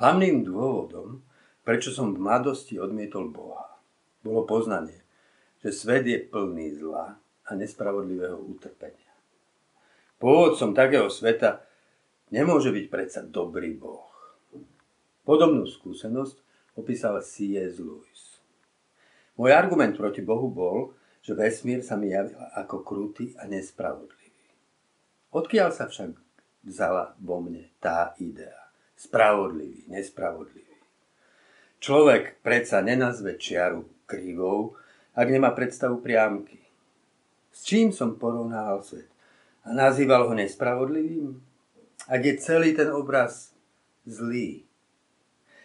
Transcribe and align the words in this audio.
Hlavným 0.00 0.48
dôvodom, 0.48 1.20
prečo 1.60 1.92
som 1.92 2.16
v 2.16 2.24
mladosti 2.24 2.80
odmietol 2.80 3.28
Boha, 3.28 3.76
bolo 4.24 4.48
poznanie, 4.48 4.96
že 5.60 5.76
svet 5.76 6.08
je 6.08 6.16
plný 6.24 6.80
zla 6.80 7.20
a 7.20 7.50
nespravodlivého 7.52 8.40
utrpenia. 8.40 9.12
Pôvodcom 10.16 10.72
takého 10.72 11.12
sveta 11.12 11.60
nemôže 12.32 12.72
byť 12.72 12.86
predsa 12.88 13.20
dobrý 13.20 13.76
Boh. 13.76 14.08
Podobnú 15.20 15.68
skúsenosť 15.68 16.40
opísal 16.80 17.20
C.S. 17.20 17.76
Lewis. 17.76 18.40
Môj 19.36 19.52
argument 19.52 19.92
proti 20.00 20.24
Bohu 20.24 20.48
bol, 20.48 20.96
že 21.20 21.36
vesmír 21.36 21.84
sa 21.84 22.00
mi 22.00 22.08
javil 22.08 22.40
ako 22.56 22.88
krutý 22.88 23.36
a 23.36 23.44
nespravodlivý. 23.44 24.48
Odkiaľ 25.28 25.68
sa 25.76 25.92
však 25.92 26.16
vzala 26.64 27.12
vo 27.20 27.44
mne 27.44 27.68
tá 27.76 28.16
idea? 28.16 28.59
Spravodlivý, 29.00 29.88
nespravodlivý. 29.88 30.76
Človek 31.80 32.44
predsa 32.44 32.84
nenazve 32.84 33.40
čiaru 33.40 33.88
krivou, 34.04 34.76
ak 35.16 35.26
nemá 35.32 35.56
predstavu 35.56 36.04
priamky. 36.04 36.60
S 37.48 37.64
čím 37.64 37.96
som 37.96 38.20
porovnával 38.20 38.84
svet? 38.84 39.08
A 39.64 39.72
nazýval 39.72 40.28
ho 40.28 40.36
nespravodlivým? 40.36 41.40
Ak 42.04 42.20
je 42.20 42.36
celý 42.36 42.76
ten 42.76 42.92
obraz 42.92 43.56
zlý. 44.04 44.64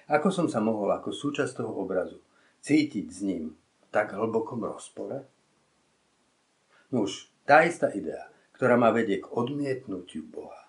Ako 0.08 0.32
som 0.32 0.48
sa 0.48 0.62
mohol 0.64 0.94
ako 0.94 1.12
súčasť 1.12 1.60
toho 1.60 1.74
obrazu 1.76 2.22
cítiť 2.62 3.08
s 3.10 3.20
ním 3.26 3.54
v 3.54 3.86
tak 3.90 4.14
hlbokom 4.14 4.62
rozpore? 4.62 5.26
Nuž, 6.94 7.30
tá 7.44 7.66
istá 7.66 7.90
idea, 7.92 8.30
ktorá 8.54 8.78
ma 8.78 8.94
vedie 8.94 9.20
k 9.22 9.30
odmietnutiu 9.34 10.24
Boha, 10.30 10.65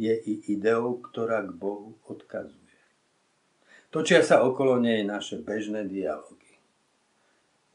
je 0.00 0.16
i 0.16 0.34
ideou, 0.56 0.96
ktorá 0.96 1.44
k 1.44 1.52
Bohu 1.52 1.92
odkazuje. 2.08 2.56
Točia 3.92 4.24
sa 4.24 4.40
okolo 4.40 4.80
nej 4.80 5.04
naše 5.04 5.44
bežné 5.44 5.84
dialógy. 5.84 6.56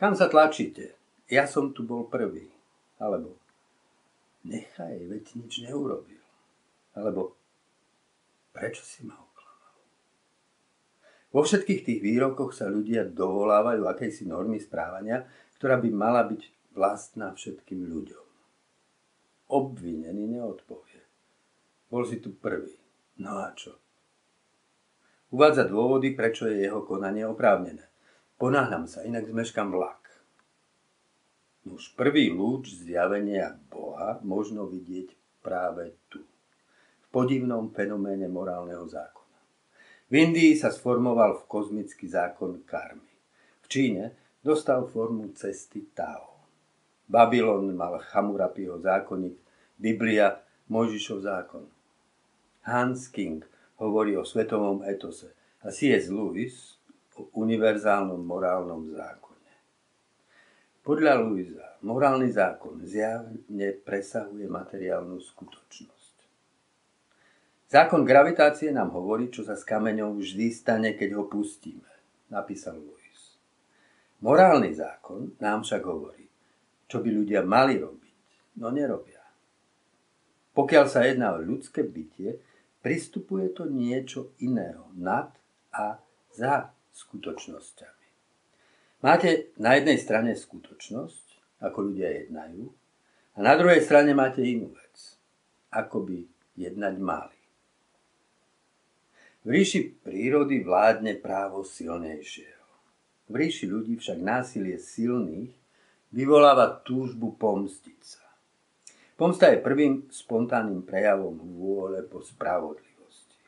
Kam 0.02 0.18
sa 0.18 0.26
tlačíte? 0.26 0.98
Ja 1.30 1.46
som 1.46 1.70
tu 1.70 1.86
bol 1.86 2.10
prvý. 2.10 2.50
Alebo 2.98 3.38
nechaj, 4.42 5.06
veď 5.06 5.38
nič 5.38 5.70
neurobil. 5.70 6.24
Alebo 6.98 7.38
prečo 8.56 8.82
si 8.82 9.06
ma 9.06 9.14
oklamal? 9.14 9.76
Vo 11.30 11.46
všetkých 11.46 11.82
tých 11.86 12.00
výrokoch 12.02 12.58
sa 12.58 12.74
ľudia 12.74 13.06
dovolávajú 13.06 13.86
akejsi 13.86 14.26
normy 14.26 14.58
správania, 14.58 15.30
ktorá 15.62 15.78
by 15.78 15.90
mala 15.94 16.26
byť 16.26 16.74
vlastná 16.74 17.38
všetkým 17.38 17.86
ľuďom. 17.86 18.26
Obvinený 19.52 20.42
neodpovie. 20.42 21.05
Bol 21.96 22.04
si 22.04 22.20
tu 22.20 22.36
prvý. 22.36 22.76
No 23.24 23.40
a 23.40 23.56
čo? 23.56 23.72
Uvádza 25.32 25.64
dôvody, 25.64 26.12
prečo 26.12 26.44
je 26.44 26.68
jeho 26.68 26.84
konanie 26.84 27.24
oprávnené. 27.24 27.88
Ponáhľam 28.36 28.84
sa, 28.84 29.08
inak 29.08 29.24
zmeškam 29.24 29.72
vlak. 29.72 30.04
Už 31.64 31.96
prvý 31.96 32.36
lúč 32.36 32.76
zjavenia 32.84 33.56
Boha 33.72 34.20
možno 34.28 34.68
vidieť 34.68 35.16
práve 35.40 35.96
tu. 36.12 36.20
V 37.00 37.08
podivnom 37.16 37.72
fenoméne 37.72 38.28
morálneho 38.28 38.84
zákona. 38.84 39.40
V 40.12 40.14
Indii 40.20 40.52
sa 40.60 40.76
sformoval 40.76 41.40
v 41.40 41.48
kozmický 41.48 42.12
zákon 42.12 42.60
karmy. 42.68 43.16
V 43.64 43.72
Číne 43.72 44.36
dostal 44.44 44.84
formu 44.92 45.32
cesty 45.32 45.88
Tao. 45.96 46.44
Babylon 47.08 47.72
mal 47.72 48.04
Chamurapiho 48.04 48.84
zákonník, 48.84 49.40
Biblia 49.80 50.44
Mojžišov 50.68 51.24
zákon. 51.24 51.75
Hans 52.66 53.14
King 53.14 53.46
hovorí 53.78 54.18
o 54.18 54.26
svetovom 54.26 54.82
etose 54.90 55.30
a 55.62 55.70
C.S. 55.70 56.10
Lewis 56.10 56.82
o 57.14 57.30
univerzálnom 57.38 58.18
morálnom 58.26 58.90
zákone. 58.90 59.54
Podľa 60.82 61.14
Lewisa 61.22 61.66
morálny 61.86 62.34
zákon 62.34 62.82
zjavne 62.82 63.70
presahuje 63.86 64.50
materiálnu 64.50 65.22
skutočnosť. 65.22 66.16
Zákon 67.70 68.02
gravitácie 68.02 68.74
nám 68.74 68.94
hovorí, 68.94 69.30
čo 69.30 69.46
sa 69.46 69.54
s 69.54 69.66
kameňom 69.66 70.18
vždy 70.18 70.50
stane, 70.50 70.94
keď 70.98 71.22
ho 71.22 71.24
pustíme, 71.30 71.90
napísal 72.34 72.82
Lewis. 72.82 73.38
Morálny 74.22 74.74
zákon 74.74 75.38
nám 75.38 75.62
však 75.62 75.86
hovorí, 75.86 76.26
čo 76.90 77.02
by 77.02 77.10
ľudia 77.14 77.42
mali 77.46 77.78
robiť, 77.78 78.58
no 78.62 78.74
nerobia. 78.74 79.22
Pokiaľ 80.56 80.86
sa 80.90 81.04
jedná 81.06 81.36
o 81.36 81.44
ľudské 81.44 81.84
bytie, 81.84 82.40
pristupuje 82.86 83.50
to 83.50 83.66
niečo 83.66 84.38
iného 84.46 84.94
nad 84.94 85.34
a 85.74 85.98
za 86.30 86.70
skutočnosťami. 86.94 88.08
Máte 89.02 89.58
na 89.58 89.74
jednej 89.74 89.98
strane 89.98 90.38
skutočnosť, 90.38 91.26
ako 91.66 91.90
ľudia 91.90 92.14
jednajú, 92.14 92.70
a 93.36 93.38
na 93.42 93.58
druhej 93.58 93.82
strane 93.82 94.14
máte 94.14 94.46
inú 94.46 94.70
vec, 94.70 95.18
ako 95.74 96.06
by 96.06 96.18
jednať 96.54 96.96
mali. 97.02 97.42
V 99.42 99.50
ríši 99.50 99.82
prírody 100.06 100.62
vládne 100.62 101.18
právo 101.18 101.66
silnejšieho. 101.66 102.70
V 103.30 103.34
ríši 103.34 103.66
ľudí 103.66 103.98
však 103.98 104.22
násilie 104.22 104.78
silných 104.78 105.54
vyvoláva 106.14 106.86
túžbu 106.86 107.34
pomstiť 107.34 108.00
sa. 108.06 108.25
Pomsta 109.16 109.48
je 109.48 109.64
prvým 109.64 110.12
spontánnym 110.12 110.84
prejavom 110.84 111.40
vôle 111.56 112.04
po 112.04 112.20
spravodlivosti. 112.20 113.40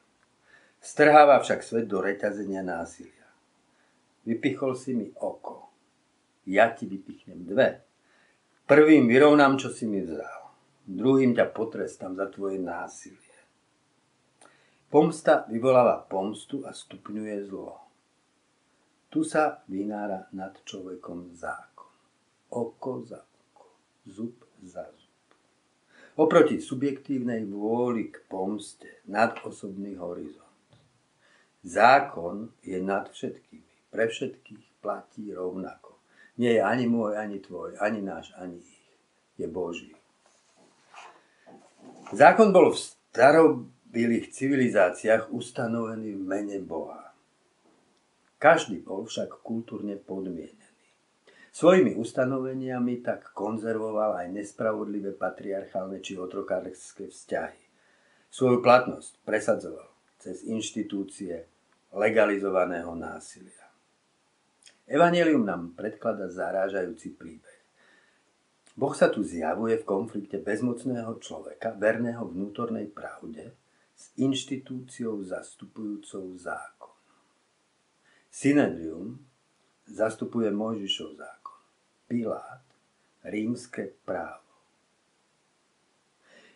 Strháva 0.79 1.43
však 1.43 1.59
svet 1.59 1.91
do 1.91 1.99
reťazenia 1.99 2.63
násilia. 2.63 3.27
Vypichol 4.23 4.79
si 4.79 4.95
mi 4.95 5.11
oko. 5.11 5.67
Ja 6.47 6.71
ti 6.71 6.87
vypichnem 6.87 7.43
dve. 7.43 7.83
Prvým 8.63 9.11
vyrovnám, 9.11 9.59
čo 9.59 9.67
si 9.67 9.83
mi 9.83 9.99
vzal. 9.99 10.51
Druhým 10.87 11.35
ťa 11.35 11.51
potrestám 11.51 12.15
za 12.15 12.31
tvoje 12.31 12.63
násilie. 12.63 13.35
Pomsta 14.87 15.43
vyvoláva 15.51 15.99
pomstu 16.07 16.63
a 16.63 16.71
stupňuje 16.71 17.43
zlo. 17.43 17.75
Tu 19.11 19.27
sa 19.27 19.63
vynára 19.67 20.31
nad 20.31 20.55
človekom 20.63 21.35
zákon. 21.35 21.91
Oko 22.55 23.03
za 23.03 23.19
oko, 23.19 23.67
zub 24.07 24.47
za 24.63 24.87
zub. 24.95 25.06
Oproti 26.17 26.57
subjektívnej 26.57 27.45
vôli 27.45 28.09
k 28.09 28.25
pomste 28.25 29.05
nad 29.05 29.37
osobný 29.45 29.93
horizont. 30.01 30.49
Zákon 31.61 32.57
je 32.65 32.81
nad 32.81 33.05
všetkými. 33.05 33.93
Pre 33.93 34.03
všetkých 34.09 34.81
platí 34.81 35.29
rovnako. 35.29 36.01
Nie 36.41 36.57
je 36.57 36.61
ani 36.65 36.89
môj, 36.89 37.21
ani 37.21 37.37
tvoj, 37.37 37.77
ani 37.77 38.01
náš, 38.01 38.33
ani 38.33 38.57
ich. 38.57 38.85
Je 39.37 39.45
Boží. 39.45 39.93
Zákon 42.09 42.49
bol 42.49 42.73
v 42.73 42.81
starobilých 42.81 44.33
civilizáciách 44.33 45.29
ustanovený 45.29 46.17
v 46.17 46.23
mene 46.25 46.57
Boha. 46.65 47.13
Každý 48.41 48.81
bol 48.81 49.05
však 49.05 49.45
kultúrne 49.45 50.01
podmienený. 50.01 50.66
Svojimi 51.57 51.97
ustanoveniami 51.97 53.01
tak 53.01 53.33
konzervoval 53.33 54.21
aj 54.21 54.29
nespravodlivé 54.29 55.17
patriarchálne 55.17 55.97
či 56.05 56.13
otrokárske 56.13 57.09
vzťahy. 57.09 57.65
Svoju 58.29 58.61
platnosť 58.61 59.25
presadzoval 59.25 59.89
cez 60.21 60.45
inštitúcie 60.45 61.49
legalizovaného 61.97 62.93
násilia. 62.93 63.65
Evangelium 64.85 65.49
nám 65.49 65.73
predklada 65.73 66.29
zarážajúci 66.29 67.17
príbeh. 67.17 67.59
Boh 68.77 68.93
sa 68.93 69.09
tu 69.09 69.25
zjavuje 69.25 69.81
v 69.81 69.87
konflikte 69.89 70.37
bezmocného 70.37 71.17
človeka, 71.17 71.73
verného 71.73 72.21
vnútornej 72.29 72.85
pravde, 72.85 73.49
s 73.97 74.13
inštitúciou 74.21 75.25
zastupujúcou 75.25 76.37
zákon. 76.37 76.93
Synedrium 78.29 79.17
zastupuje 79.89 80.53
Mojžišov 80.53 81.17
zákon. 81.17 81.46
Pilát 82.07 82.63
rímske 83.27 83.91
právo. 84.07 84.47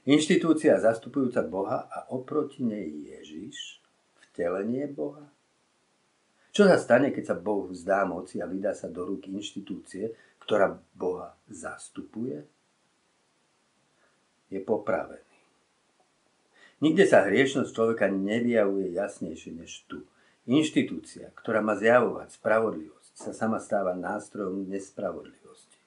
Inštitúcia 0.08 0.80
zastupujúca 0.80 1.44
Boha 1.44 1.92
a 1.92 2.08
oproti 2.10 2.64
nej 2.64 2.88
Ježiš, 2.88 3.84
vtelenie 4.32 4.88
Boha. 4.88 5.28
Čo 6.56 6.72
sa 6.72 6.80
stane, 6.80 7.12
keď 7.12 7.24
sa 7.32 7.36
Boh 7.36 7.68
vzdá 7.68 8.08
moci 8.08 8.40
a 8.40 8.48
vydá 8.48 8.72
sa 8.72 8.88
do 8.88 9.04
ruky 9.04 9.36
inštitúcie, 9.36 10.16
ktorá 10.40 10.72
Boha 10.96 11.36
zastupuje? 11.52 12.48
Je 14.48 14.60
popravený. 14.64 15.36
Nikde 16.82 17.06
sa 17.06 17.28
hriešnosť 17.28 17.76
človeka 17.76 18.08
nevyjavuje 18.08 18.96
jasnejšie 18.96 19.52
než 19.54 19.84
tu. 19.86 20.08
Inštitúcia, 20.50 21.30
ktorá 21.38 21.62
má 21.62 21.78
zjavovať 21.78 22.42
spravodlivosť, 22.42 23.01
sa 23.14 23.32
sama 23.36 23.60
stáva 23.60 23.94
nástrojom 23.94 24.68
nespravodlivosti. 24.68 25.78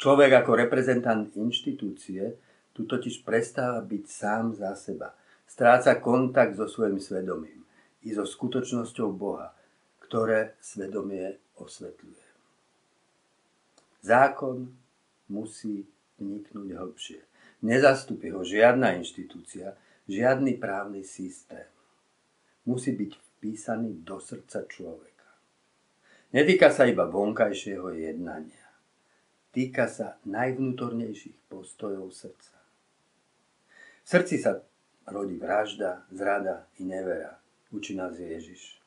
Človek 0.00 0.44
ako 0.44 0.50
reprezentant 0.56 1.28
inštitúcie 1.36 2.36
tu 2.72 2.88
totiž 2.88 3.20
prestáva 3.26 3.84
byť 3.84 4.04
sám 4.08 4.56
za 4.56 4.72
seba. 4.72 5.12
Stráca 5.44 5.98
kontakt 5.98 6.56
so 6.56 6.64
svojim 6.64 7.02
svedomím. 7.02 7.60
i 8.00 8.16
so 8.16 8.24
skutočnosťou 8.24 9.12
Boha, 9.12 9.52
ktoré 10.00 10.56
svedomie 10.56 11.36
osvetľuje. 11.60 12.24
Zákon 14.00 14.72
musí 15.28 15.84
vniknúť 16.16 16.68
hlbšie. 16.72 17.20
Nezastupí 17.60 18.32
ho 18.32 18.40
žiadna 18.40 18.96
inštitúcia, 18.96 19.76
žiadny 20.08 20.56
právny 20.56 21.04
systém. 21.04 21.68
Musí 22.64 22.96
byť 22.96 23.12
vpísaný 23.12 24.00
do 24.00 24.16
srdca 24.16 24.64
človeka. 24.64 25.19
Netýka 26.30 26.70
sa 26.70 26.86
iba 26.86 27.10
vonkajšieho 27.10 27.90
jednania. 27.90 28.70
Týka 29.50 29.90
sa 29.90 30.14
najvnútornejších 30.22 31.50
postojov 31.50 32.14
srdca. 32.14 32.54
V 34.02 34.06
srdci 34.06 34.38
sa 34.38 34.62
rodí 35.10 35.34
vražda, 35.34 36.06
zrada 36.14 36.70
i 36.78 36.86
nevera, 36.86 37.34
učí 37.74 37.98
nás 37.98 38.14
Ježiš. 38.14 38.78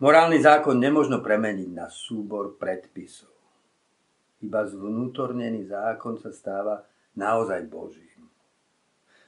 Morálny 0.00 0.40
zákon 0.40 0.80
nemožno 0.80 1.20
premeniť 1.20 1.68
na 1.68 1.92
súbor 1.92 2.56
predpisov. 2.56 3.34
Iba 4.40 4.64
zvnútornený 4.64 5.68
zákon 5.68 6.16
sa 6.16 6.32
stáva 6.32 6.88
naozaj 7.12 7.60
Božím. 7.68 8.24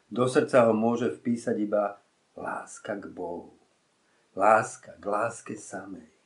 Do 0.09 0.25
srdca 0.25 0.71
ho 0.71 0.73
môže 0.73 1.13
vpísať 1.21 1.57
iba 1.61 2.01
láska 2.33 2.97
k 2.97 3.13
Bohu. 3.13 3.53
Láska 4.33 4.97
k 4.97 5.05
láske 5.05 5.53
samej. 5.59 6.20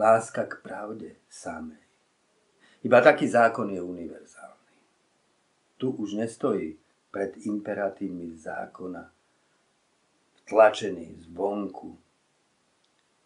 Láska 0.00 0.48
k 0.48 0.64
pravde 0.64 1.20
samej. 1.28 1.84
Iba 2.88 3.04
taký 3.04 3.28
zákon 3.28 3.68
je 3.68 3.84
univerzálny. 3.84 4.76
Tu 5.76 5.92
už 5.92 6.16
nestojí 6.16 6.80
pred 7.12 7.36
imperatívmi 7.36 8.32
zákona, 8.32 9.12
vtlačený 10.40 11.28
zvonku. 11.28 12.00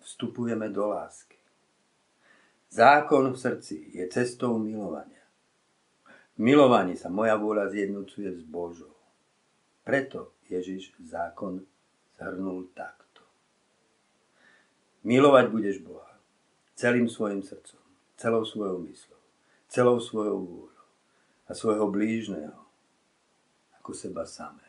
Vstupujeme 0.03 0.67
do 0.75 0.91
lásky. 0.91 1.39
Zákon 2.75 3.31
v 3.31 3.39
srdci 3.39 3.95
je 3.95 4.03
cestou 4.11 4.59
milovania. 4.59 5.23
V 6.35 6.43
milovaní 6.43 6.99
sa 6.99 7.07
moja 7.07 7.39
vôľa 7.39 7.71
zjednocuje 7.71 8.35
s 8.35 8.43
Božou. 8.43 8.99
Preto 9.87 10.35
Ježiš 10.51 10.91
zákon 10.99 11.63
zhrnul 12.19 12.67
takto. 12.75 13.23
Milovať 15.07 15.47
budeš 15.55 15.79
Boha 15.79 16.04
celým 16.75 17.07
svojim 17.09 17.43
srdcom, 17.43 17.81
celou 18.19 18.43
svojou 18.45 18.79
myslou, 18.85 19.23
celou 19.71 19.99
svojou 20.01 20.39
vôľou 20.43 20.89
a 21.45 21.53
svojho 21.55 21.87
blížneho 21.91 22.59
ako 23.79 23.91
seba 23.93 24.25
samé. 24.25 24.64